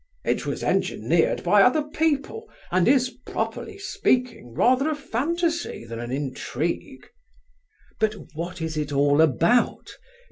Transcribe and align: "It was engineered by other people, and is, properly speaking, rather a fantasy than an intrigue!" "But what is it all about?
"It 0.25 0.47
was 0.47 0.63
engineered 0.63 1.43
by 1.43 1.61
other 1.61 1.83
people, 1.83 2.49
and 2.71 2.87
is, 2.87 3.11
properly 3.11 3.77
speaking, 3.77 4.51
rather 4.55 4.89
a 4.89 4.95
fantasy 4.95 5.85
than 5.85 5.99
an 5.99 6.09
intrigue!" 6.11 7.05
"But 7.99 8.15
what 8.33 8.63
is 8.63 8.77
it 8.77 8.91
all 8.91 9.21
about? 9.21 9.91